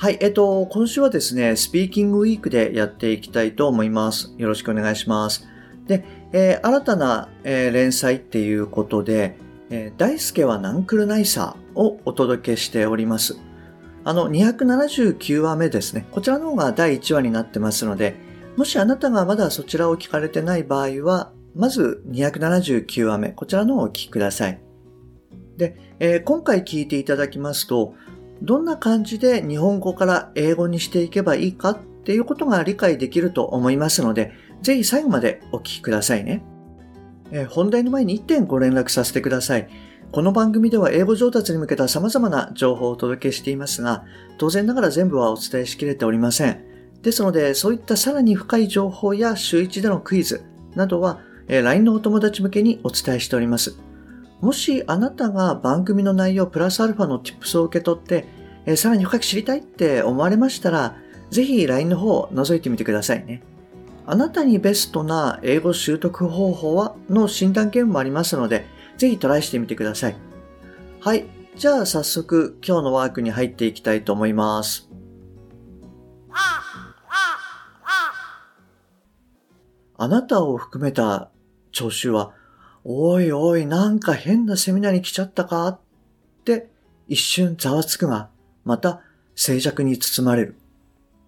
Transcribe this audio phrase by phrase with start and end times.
[0.00, 4.32] はい、えっと、今週はですね、スピーキングウィークでやっていきたいと思います。
[4.38, 5.46] よろしくお願いします。
[5.86, 9.36] で、えー、新たな、えー、連載っていうことで、
[9.68, 13.38] えー、大輔はナンクルナイサーをお届けしております。
[14.02, 16.06] あの、279話目ですね。
[16.12, 18.16] こちらの方が第1話になってますので、
[18.56, 24.62] もしあなたがまだそちらを聞かれてない場合は、まず279話目、こちらの方をお聞きください。
[25.58, 27.92] で、えー、今回聞いていただきますと、
[28.42, 34.32] どんな感じで日本語から英語にしていけばいいかっていうことが理解できると思いますので、
[34.62, 36.42] ぜひ最後までお聞きくださいね。
[37.32, 39.68] え、本題の前に1点ご連絡させてください。
[40.10, 44.04] この番組では英語上達に向けた様々な情報をお届けしていますが、
[44.38, 46.64] 当然ながら全部はお伝えしきれておりません。
[47.02, 50.42] ですので、そういったさらに深い情報や週1でのクイズ
[50.74, 53.76] などは、LINE のお友達向けにお伝えしております。
[54.40, 58.26] もしあなたが番組の内容プラスアルファの tips を受け取って、
[58.64, 60.96] えー、さらに深く知りたいって思われましたら、
[61.30, 63.42] ぜひ LINE の方を覗いてみてくださいね。
[64.06, 68.66] あなたにベストな英語習得方法はの診断ゲームもありますので、
[68.96, 70.16] ぜひトライしてみてください。
[71.00, 71.26] はい。
[71.56, 74.88] じゃあ早速今日のワークに入っていきたいと思います。
[80.02, 81.30] あなたを含めた
[81.72, 82.32] 聴衆は
[82.84, 85.80] おいおい、なんか変なセミナーに来ちゃったかっ
[86.44, 86.70] て
[87.08, 88.30] 一瞬ざわつくが、
[88.64, 89.02] また
[89.34, 90.56] 静寂に包まれる。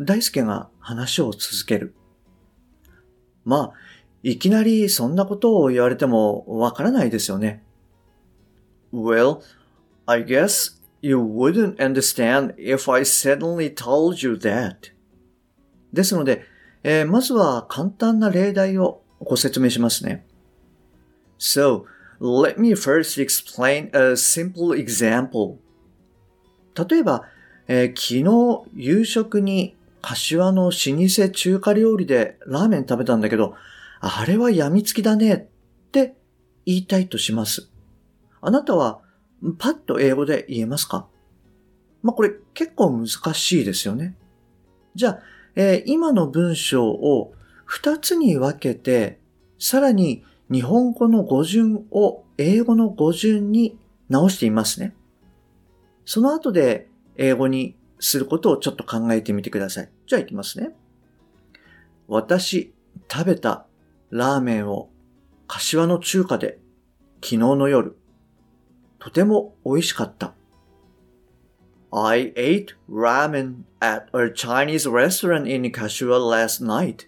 [0.00, 1.94] 大輔が話を続ける。
[3.44, 3.72] まあ、
[4.22, 7.62] いきなりそんなことを言われてもわからないですよね。
[8.92, 9.40] Well,
[10.06, 14.92] I guess you wouldn't understand if I suddenly told you that.
[15.92, 16.44] ですので、
[16.82, 20.26] えー、まずは簡単な例題をご説明しますね。
[21.38, 21.84] So,
[22.20, 25.58] let me first explain a simple example.
[26.74, 27.24] 例えば、
[27.68, 33.54] えー、昨日夕食に柏の老舗中華料理でラーメン食べたんだけど、
[34.00, 36.14] あれは病みつきだねって
[36.64, 37.68] 言いたいとします。
[38.40, 39.00] あなたは
[39.58, 41.06] パッと英語で言えますか？
[42.02, 44.14] まあ、これ結構難しいですよね。
[44.94, 45.18] じゃあ、
[45.56, 47.34] えー、今の文章を
[47.64, 49.18] 二つに分けて、
[49.58, 53.78] さらに日本語の語順を英語の語順に
[54.08, 54.94] 直していますね。
[56.04, 59.90] その後で英語にすることをちょっと考えてみてください。
[60.06, 60.70] じゃあ行きますね。
[62.06, 62.72] 私、
[63.12, 63.66] 食べた
[64.10, 64.88] ラーメンを
[65.46, 66.58] 柏の中華で
[67.16, 67.96] 昨日の夜、
[68.98, 70.34] とても美味しかった。
[71.90, 77.06] I ate ramen at a Chinese restaurant in Kashua last night.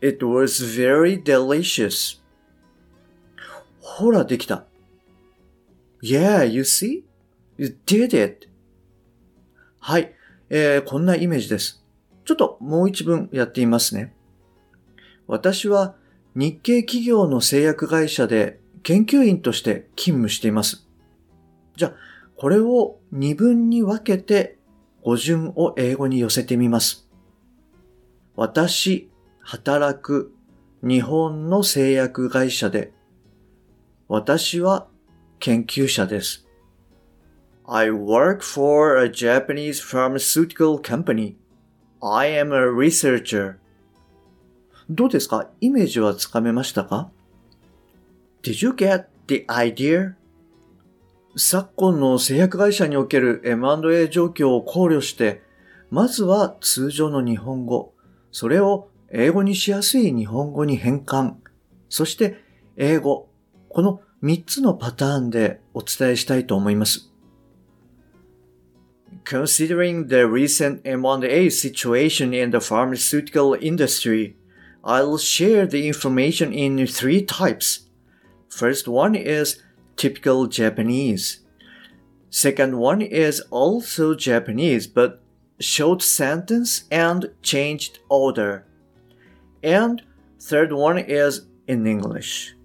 [0.00, 2.20] It was very delicious.
[3.88, 4.66] ほら、できた。
[6.02, 7.02] Yeah, you see?
[7.56, 8.46] You did it.
[9.80, 10.12] はい、
[10.50, 11.82] えー、こんなイメージです。
[12.24, 14.14] ちょっともう一文やってみますね。
[15.26, 15.96] 私は
[16.36, 20.86] 日系企業の製薬会社で研究員として勤務しています。
[21.74, 21.94] じゃあ、
[22.36, 24.58] これを二分に分けて
[25.02, 27.08] 語順を英語に寄せてみます。
[28.36, 29.10] 私、
[29.40, 30.32] 働く
[30.82, 32.92] 日本の製薬会社で
[34.10, 34.86] 私は
[35.38, 36.46] 研究者です。
[37.66, 41.34] I work for a Japanese pharmaceutical company.
[42.00, 43.56] I am a researcher.
[44.88, 45.50] どうですか？
[45.60, 47.10] イメージはつかめましたか
[48.42, 50.14] ?Did you get the idea?
[51.36, 55.42] 昨今の製薬会社における M&A 状況を考慮して、
[55.90, 57.92] まずは通常の日本語、
[58.32, 61.34] それを英語にしやすい日本語に変換、
[61.90, 62.42] そして
[62.78, 63.27] 英語、
[63.69, 67.09] この3つのパターンでお伝えしたいと思います。
[69.25, 74.35] Considering the recent M&A situation in the pharmaceutical industry,
[74.83, 77.87] I'll share the information in three types.
[78.49, 79.63] First one is
[79.95, 81.39] typical Japanese.
[82.29, 85.21] Second one is also Japanese but
[85.59, 88.65] short sentence and changed order.
[89.63, 90.01] And
[90.39, 92.55] third one is in English.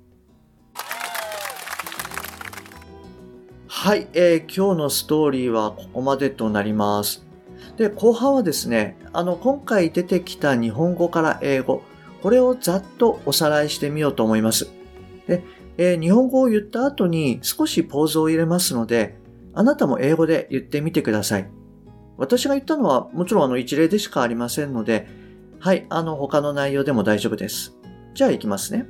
[3.83, 7.27] はい、えー、今日のストーリーはここまでとなります。
[7.75, 11.83] で、後半はですね、あの、今回出てきた日本語から英語、
[12.21, 14.71] これをざっとおさらいしてみようと思います。
[15.27, 15.43] で、
[15.77, 19.17] えー、日本語を言った後に少しポーズを入れますので、
[19.53, 21.49] あなたも英語で言ってみてください。
[22.15, 25.09] 私が言ったのはもちろんあの一例でしかありませんので、
[25.59, 27.75] はい、あの他の内容でも大丈夫です。
[28.13, 28.85] じゃあ行きますね。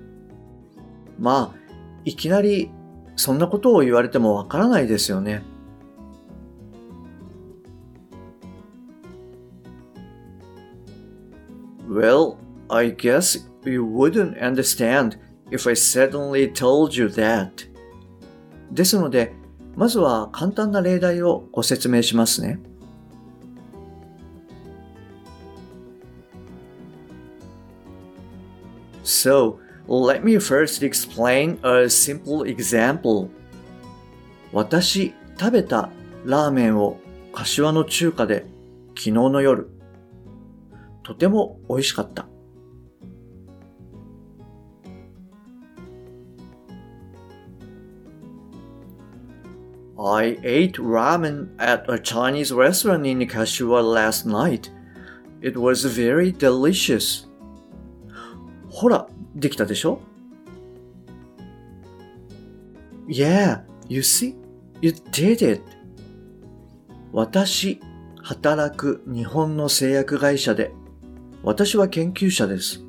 [1.18, 1.74] まあ、
[2.06, 2.70] いきなり
[3.16, 5.44] そんなことを言われてもわからないですよね。
[11.88, 12.38] Well,
[12.70, 15.20] I guess you wouldn't understand
[15.52, 17.70] if I suddenly told you that.
[18.72, 19.34] ですので、
[19.76, 22.60] まずは簡単な例題をご説明しますね。
[29.04, 29.58] So,
[29.88, 33.30] let me first explain a simple example.
[34.52, 35.90] 私、食べた
[36.26, 37.00] ラーメンを
[37.34, 38.46] 柏の中華で
[38.90, 39.70] 昨日の夜。
[41.04, 42.28] とても美味しかった。
[49.98, 54.70] I ate ramen at a Chinese restaurant in Kashiwa last night.
[55.42, 57.28] It was very delicious.
[58.70, 60.00] ほら、できたでしょ
[63.08, 64.36] ?Yeah, you see,
[64.82, 65.62] you did it.
[67.12, 67.80] 私、
[68.22, 70.72] 働く日本の製薬会社で、
[71.44, 72.84] 私は研究者です。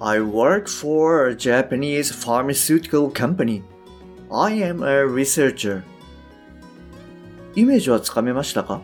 [0.00, 3.62] I work for a Japanese pharmaceutical company.
[4.30, 5.82] I am a researcher.
[7.56, 8.82] イメージはつかめましたか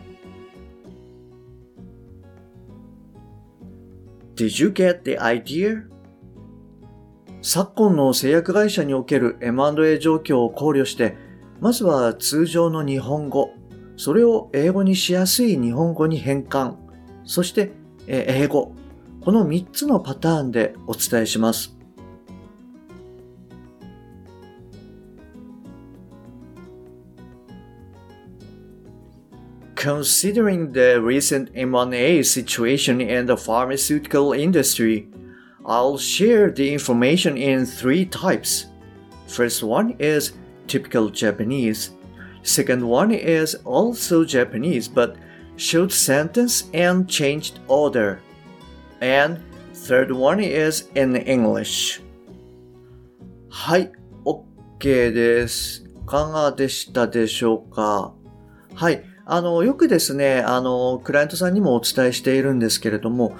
[4.43, 5.83] Did you get the idea?
[7.41, 11.15] 昨今の製薬会社における M&A 状況を考慮して、
[11.61, 13.51] まずは通常の日本語、
[13.95, 16.75] それを英語にしやすい日本語に変換、
[17.23, 17.71] そして
[18.05, 18.73] 英語、
[19.21, 21.72] この3つのパターンでお伝えします。
[29.82, 35.08] Considering the recent M&A situation in the pharmaceutical industry,
[35.64, 38.66] I'll share the information in three types.
[39.26, 40.32] First one is
[40.66, 41.90] typical Japanese.
[42.42, 45.16] Second one is also Japanese but
[45.56, 48.20] short sentence and changed order.
[49.00, 49.40] And
[49.74, 52.00] third one is in English.
[53.50, 53.90] はい、
[54.24, 55.84] OK です。
[55.84, 58.14] いかがでしたでしょうか
[58.74, 59.04] はい。
[59.25, 63.35] あの、よくですね、あの、クライアントさんにもお伝えしているんですけれども、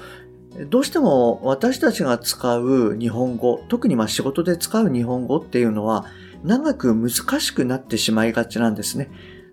[0.69, 6.05] どうしても私たちが使う日本語、特にまあ仕事で使う日本語っていうのは、
[6.43, 7.09] 長く難
[7.39, 9.09] しくなってしまいがちなんですね。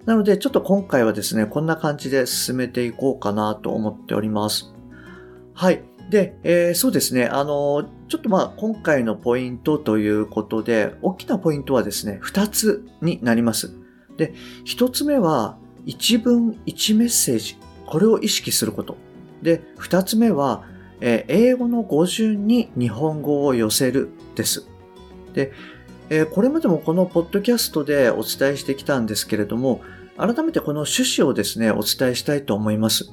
[0.06, 4.72] なので、ちょっと今回はですね、こんな感じで進めていこうかなと思っております。
[5.54, 5.82] はい。
[6.10, 13.72] で、えー、そうですね、あの、ちょっとまあ今回のポイントということで、大きなポイントはですね、二つになります。
[14.16, 14.34] で、
[14.64, 17.56] 一つ目は、一文一メッセージ、
[17.86, 18.96] これを意識すること。
[19.42, 20.64] で、二つ目は、
[21.00, 24.66] えー、英語の語順に日本語を寄せるです。
[25.34, 25.52] で、
[26.10, 29.80] えー、これまでもこのポッドキャストでお伝えしてきたんですけれども、
[30.16, 33.10] 改めてこの趣旨をですね、お伝えしたいと思います。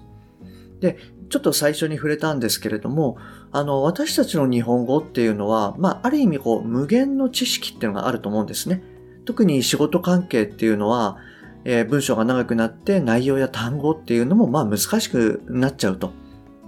[0.82, 0.98] で、
[1.30, 3.18] ちょっと最初に触れたんですけれども、
[3.52, 8.84] あの、私たちの日本語っていうのは、まあ、ある意味こう、無限の知識っていうのがあると思うんですね。
[9.26, 11.18] 特に仕事関係っていうのは、
[11.66, 16.12] えー、文章が長くなって内容や単語っていうのも、まあ、難しくなっちゃうと。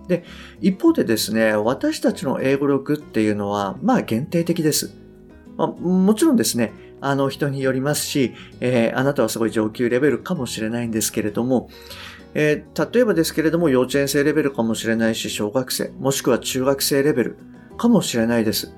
[0.08, 0.24] で、
[0.60, 4.94] 一方でですね、私たちの英語力っていうのは、まあ、限定的です。
[5.56, 11.70] まあ、もちろんですね、あの人によりますし、えー、あなたはすごい上級レベルかもしれないんですけれども、
[12.34, 17.38] えー、例えばですけれども幼稚園生レベルかもしれないし、小学生、もしくは中学生レベル
[17.78, 18.74] かもしれないです。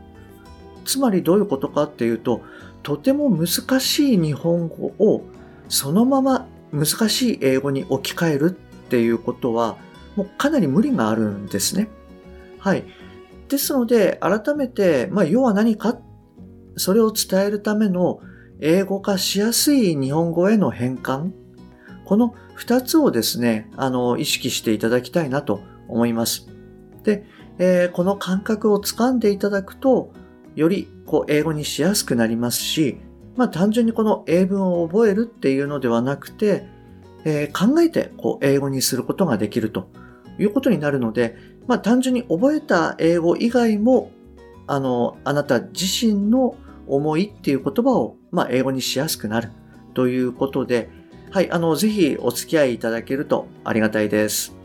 [0.85, 2.41] つまりどういうことかっていうと、
[2.83, 5.23] とても難しい日本語を
[5.71, 9.77] そのまま難しい英語に置き換えるっていうことは、
[10.17, 11.87] もうかなり無理があるんですね。
[12.59, 12.83] はい。
[13.47, 15.97] ですので、改めて、まあ、要は何か
[16.75, 18.19] それを伝えるための
[18.59, 21.31] 英語化しやすい日本語への変換、
[22.05, 26.47] この二つをですね、あの、意識していただきたいなと思います。
[27.03, 27.25] で、
[27.59, 30.11] えー、この感覚をつかんでいただくと、
[30.55, 32.97] よりこう英語にしやすくなりますし、
[33.35, 36.65] まあ単純にこの英文を覚えるっていうのではなくて、
[37.23, 39.89] えー、考えてこう英語にすることができると
[40.39, 44.11] いうことになるので、まあ単純に覚えた英語以外も
[44.71, 46.55] あの、あなた自身の
[46.87, 49.51] 思いっていう言葉を、まあ、英語にしやすくなる
[49.93, 50.89] ということで、
[51.29, 54.55] はい、あの、ぜひお付き合いいただけるとありがたいです。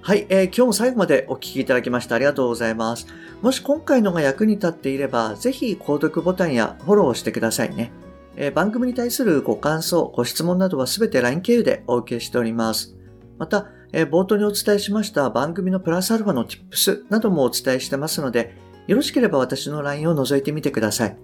[0.00, 3.06] はい、えー、今日も最後までお聞きいただきましてありがとうございます。
[3.42, 7.92] もし今回のが役に立っていれば、ぜひ購読ボタンやフォローしてくださいね。
[8.36, 12.96] えー、番組に対するご感想、ご質問などはすべて LINE 経由でお受けしております。
[13.38, 18.54] また、えー、冒頭にお伝えしました番組のプラスアルファの Tips などもお伝えしてますので、
[18.86, 21.16] よろしければ私の LINE を覗いてみてください。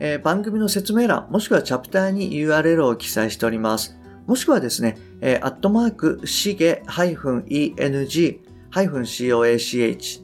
[0.00, 3.98] えー、番組の説明欄、もしくはチャプターに URL を記載しております。
[4.26, 8.38] もしくはですね、えー、アットマーク、しげ -eng-coach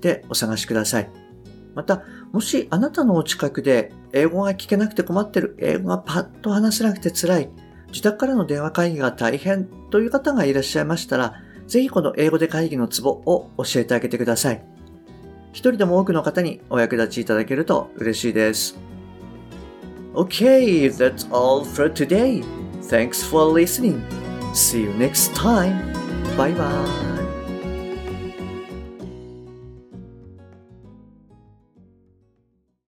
[0.01, 1.11] でお探しください。
[1.75, 7.51] また、もしあなたのお近くで英語が聞けなくて困ってる、英語がパッと話せなくて辛い、
[7.89, 11.35] 自宅からの電話会議が大変という方がいらっしゃいましたら、
[11.67, 14.65] ぜひこの英語で会議のツボを教えてあげてください。
[15.53, 18.79] 一人でも多くの方にお役立ちいただけると嬉しいです。
[20.15, 22.45] Okay, that's all for today.
[22.83, 24.01] Thanks for listening.
[24.53, 25.93] See you next time.
[26.37, 27.14] Bye bye.